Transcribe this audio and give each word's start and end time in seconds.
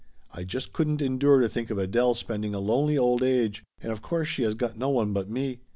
"I 0.31 0.45
just 0.45 0.73
couldn't 0.73 0.99
endure 0.99 1.41
to 1.41 1.47
think 1.47 1.69
of 1.69 1.77
Adele 1.77 2.15
spending 2.15 2.55
a 2.55 2.59
lonely 2.59 2.97
old 2.97 3.21
age, 3.21 3.63
and 3.83 3.91
of 3.91 4.01
course 4.01 4.27
she 4.27 4.41
has 4.41 4.55
got 4.55 4.75
no 4.75 4.89
one 4.89 5.13
but 5.13 5.29
me. 5.29 5.59